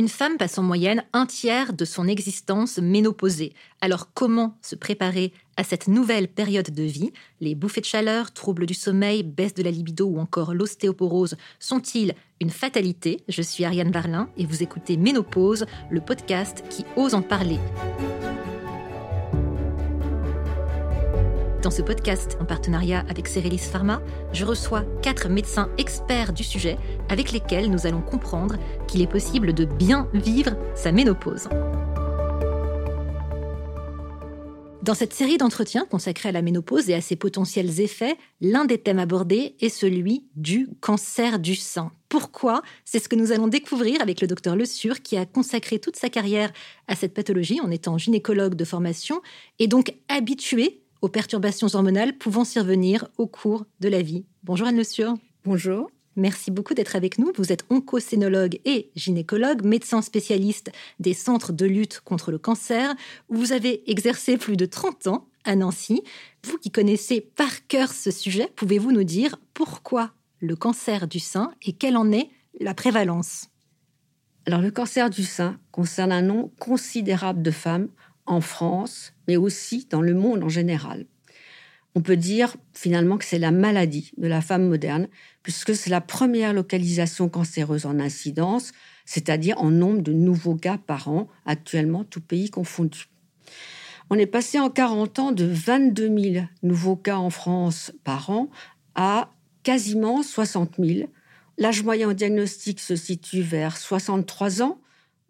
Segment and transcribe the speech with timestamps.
[0.00, 3.52] Une femme passe en moyenne un tiers de son existence ménopausée.
[3.80, 7.12] Alors comment se préparer à cette nouvelle période de vie?
[7.40, 12.14] Les bouffées de chaleur, troubles du sommeil, baisse de la libido ou encore l'ostéoporose sont-ils
[12.40, 13.22] une fatalité?
[13.28, 17.60] Je suis Ariane Barlin et vous écoutez Ménopause, le podcast qui ose en parler.
[21.64, 24.02] Dans ce podcast, en partenariat avec Cerelis Pharma,
[24.34, 26.76] je reçois quatre médecins experts du sujet
[27.08, 28.56] avec lesquels nous allons comprendre
[28.86, 31.48] qu'il est possible de bien vivre sa ménopause.
[34.82, 38.76] Dans cette série d'entretiens consacrés à la ménopause et à ses potentiels effets, l'un des
[38.76, 41.92] thèmes abordés est celui du cancer du sein.
[42.10, 42.60] Pourquoi?
[42.84, 45.96] C'est ce que nous allons découvrir avec le docteur Le Sur, qui a consacré toute
[45.96, 46.52] sa carrière
[46.88, 49.22] à cette pathologie en étant gynécologue de formation
[49.58, 54.24] et donc habitué aux perturbations hormonales pouvant survenir au cours de la vie.
[54.42, 55.90] Bonjour Anne Le Bonjour.
[56.16, 57.30] Merci beaucoup d'être avec nous.
[57.36, 62.94] Vous êtes oncocénologue et gynécologue, médecin spécialiste des centres de lutte contre le cancer.
[63.28, 66.02] Vous avez exercé plus de 30 ans à Nancy.
[66.42, 71.52] Vous qui connaissez par cœur ce sujet, pouvez-vous nous dire pourquoi le cancer du sein
[71.66, 72.30] et quelle en est
[72.60, 73.50] la prévalence?
[74.46, 77.88] Alors le cancer du sein concerne un nombre considérable de femmes
[78.26, 81.06] en France, mais aussi dans le monde en général.
[81.94, 85.08] On peut dire finalement que c'est la maladie de la femme moderne,
[85.42, 88.72] puisque c'est la première localisation cancéreuse en incidence,
[89.04, 93.06] c'est-à-dire en nombre de nouveaux cas par an, actuellement tout pays confondu.
[94.10, 98.50] On est passé en 40 ans de 22 000 nouveaux cas en France par an
[98.94, 99.30] à
[99.62, 101.08] quasiment 60 000.
[101.58, 104.80] L'âge moyen au diagnostic se situe vers 63 ans,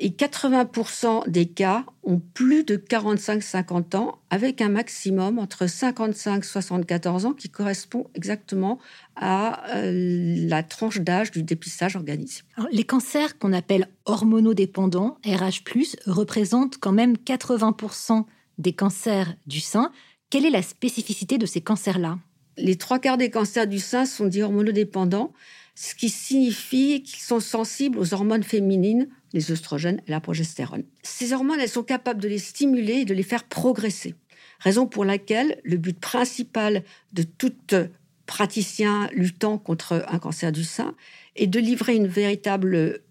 [0.00, 7.32] et 80% des cas ont plus de 45-50 ans, avec un maximum entre 55-74 ans
[7.32, 8.78] qui correspond exactement
[9.16, 12.42] à euh, la tranche d'âge du dépistage organisé.
[12.70, 18.24] les cancers qu'on appelle hormonodépendants, RH+, représentent quand même 80%
[18.58, 19.92] des cancers du sein.
[20.30, 22.18] Quelle est la spécificité de ces cancers-là?
[22.56, 25.32] Les trois quarts des cancers du sein sont dits hormonodépendants,
[25.80, 30.82] ce qui signifie qu'ils sont sensibles aux hormones féminines les oestrogènes et la progestérone.
[31.04, 34.16] Ces hormones, elles sont capables de les stimuler et de les faire progresser.
[34.58, 37.52] Raison pour laquelle le but principal de tout
[38.26, 40.96] praticien luttant contre un cancer du sein
[41.36, 43.02] est de livrer une véritable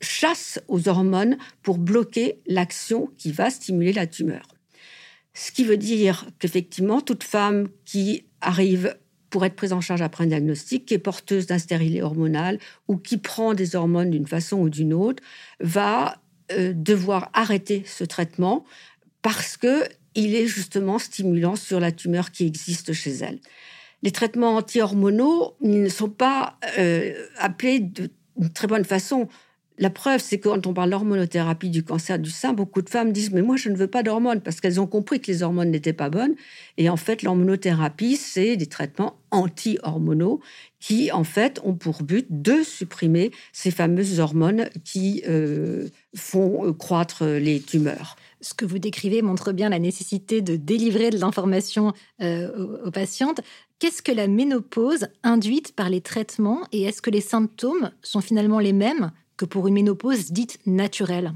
[0.00, 4.48] chasse aux hormones pour bloquer l'action qui va stimuler la tumeur.
[5.34, 8.96] Ce qui veut dire qu'effectivement, toute femme qui arrive
[9.34, 12.96] pour être prise en charge après un diagnostic, qui est porteuse d'un stérilet hormonal ou
[12.96, 15.24] qui prend des hormones d'une façon ou d'une autre,
[15.58, 16.18] va
[16.52, 18.64] euh, devoir arrêter ce traitement
[19.22, 23.40] parce que il est justement stimulant sur la tumeur qui existe chez elle.
[24.04, 29.28] Les traitements anti-hormonaux ne sont pas euh, appelés d'une très bonne façon.
[29.76, 33.10] La preuve, c'est que quand on parle d'hormonothérapie du cancer du sein, beaucoup de femmes
[33.10, 35.70] disent Mais moi, je ne veux pas d'hormones parce qu'elles ont compris que les hormones
[35.70, 36.34] n'étaient pas bonnes.
[36.78, 40.40] Et en fait, l'hormonothérapie, c'est des traitements anti-hormonaux
[40.78, 46.72] qui, en fait, ont pour but de supprimer ces fameuses hormones qui euh, font euh,
[46.72, 51.92] croître les tumeurs ce que vous décrivez montre bien la nécessité de délivrer de l'information
[52.20, 53.40] euh, aux, patientes.
[53.78, 58.60] Qu'est-ce que la ménopause induite par les traitements et est-ce que les symptômes sont finalement
[58.60, 61.32] les mêmes que pour une ménopause dite naturelle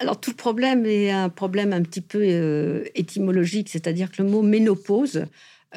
[0.00, 4.28] alors tout le problème est un problème un petit peu euh, étymologique, c'est-à-dire que le
[4.28, 5.26] mot ménopause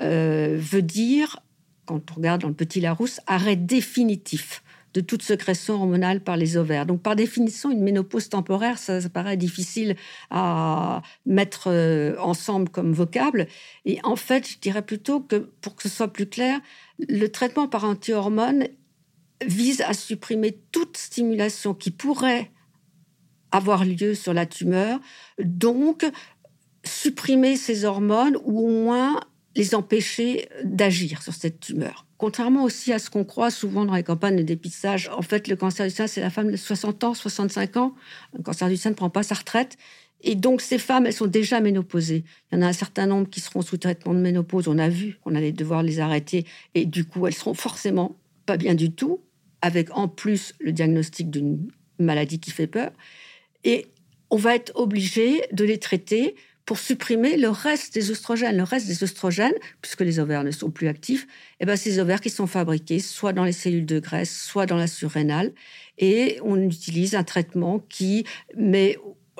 [0.02, 1.40] euh, veut dire,
[1.86, 4.64] quand on regarde dans le petit Larousse, arrêt définitif
[4.94, 6.88] de toute sécrétion hormonale par les ovaires.
[6.88, 9.96] Donc par définition, une ménopause temporaire, ça, paraît difficile
[10.32, 13.48] à mettre euh, ensemble comme vocable.
[13.86, 16.60] Et en fait, je dirais plutôt que pour que ce soit plus clair,
[17.08, 18.68] le traitement par anti-hormones
[19.46, 22.52] vise à supprimer toute stimulation qui pourrait
[23.52, 25.00] avoir lieu sur la tumeur,
[25.40, 26.06] donc
[26.84, 29.20] supprimer ces hormones ou au moins
[29.56, 32.06] les empêcher d'agir sur cette tumeur.
[32.18, 35.56] Contrairement aussi à ce qu'on croit souvent dans les campagnes de dépistage, en fait, le
[35.56, 37.96] cancer du sein, c'est la femme de 60 ans, 65 ans.
[38.36, 39.78] Le cancer du sein ne prend pas sa retraite.
[40.22, 42.24] Et donc, ces femmes, elles sont déjà ménopausées.
[42.52, 44.68] Il y en a un certain nombre qui seront sous traitement de ménopause.
[44.68, 46.46] On a vu qu'on allait devoir les arrêter.
[46.74, 48.16] Et du coup, elles seront forcément
[48.48, 49.22] pas bien du tout
[49.62, 52.92] avec en plus le diagnostic d'une maladie qui fait peur.
[53.64, 53.86] Et
[54.30, 56.36] on va être obligé de les traiter
[56.66, 58.58] pour supprimer le reste des oestrogènes.
[58.58, 61.28] Le reste des oestrogènes, puisque les ovaires ne sont plus actifs, et
[61.62, 64.76] eh ben ces ovaires qui sont fabriqués soit dans les cellules de graisse, soit dans
[64.76, 65.54] la surrénale.
[65.98, 68.98] Et on utilise un traitement qui met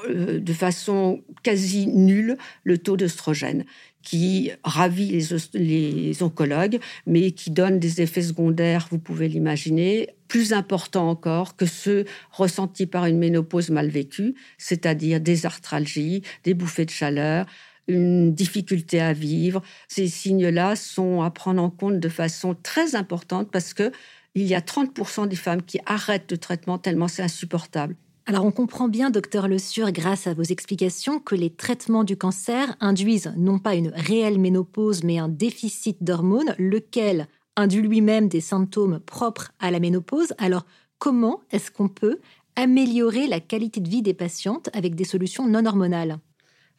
[0.08, 3.64] euh, de façon quasi nul le taux d'œstrogène
[4.02, 10.52] qui ravit les, les, oncologues, mais qui donne des effets secondaires, vous pouvez l'imaginer, plus
[10.52, 16.86] importants encore que ceux ressentis par une ménopause mal vécue, c'est-à-dire des arthralgies, des bouffées
[16.86, 17.46] de chaleur,
[17.88, 19.62] une difficulté à vivre.
[19.88, 23.94] Ces signes-là sont à prendre en compte de façon très importante parce que
[24.36, 27.96] il y a 30% des femmes qui arrêtent le traitement tellement c'est insupportable.
[28.30, 32.18] Alors on comprend bien, docteur Le Sur, grâce à vos explications, que les traitements du
[32.18, 38.42] cancer induisent non pas une réelle ménopause, mais un déficit d'hormones, lequel induit lui-même des
[38.42, 40.34] symptômes propres à la ménopause?
[40.40, 40.66] Alors
[41.00, 42.20] comment est-ce qu'on peut
[42.58, 46.20] améliorer la qualité de vie des patientes avec des solutions non hormonales?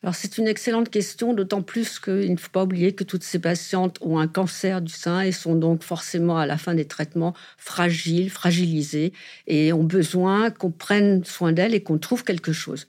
[0.02, 3.40] Alors c'est une excellente question, d'autant plus qu'il ne faut pas oublier que toutes ces
[3.40, 7.34] patientes ont un cancer du sein et sont donc forcément à la fin des traitements
[7.56, 9.12] fragiles, fragilisées
[9.48, 12.86] et ont besoin qu'on prenne soin d'elles et qu'on trouve quelque chose.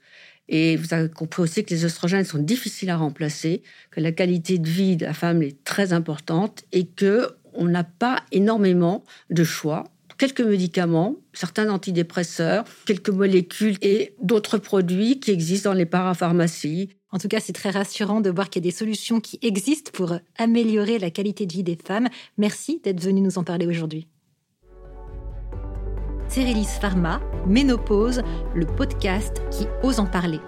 [0.48, 4.58] Et vous avez compris aussi que les oestrogènes sont difficiles à remplacer, que la qualité
[4.58, 9.42] de vie de la femme est très importante et que on n'a pas énormément de
[9.42, 9.84] choix
[10.20, 16.90] quelques médicaments, certains antidépresseurs, quelques molécules et d'autres produits qui existent dans les parapharmacies.
[17.12, 19.90] En tout cas, c'est très rassurant de voir qu'il y a des solutions qui existent
[19.92, 22.08] pour améliorer la qualité de vie des femmes.
[22.38, 24.06] Merci d'être venu nous en parler aujourd'hui.
[26.28, 28.22] Cérélis Pharma, Ménopause,
[28.54, 30.38] le podcast qui ose en parler.